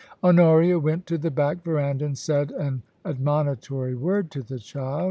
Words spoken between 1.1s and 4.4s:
the back verandah and said an admoni tory word